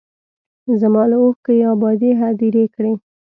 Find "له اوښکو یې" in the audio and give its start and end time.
1.11-1.63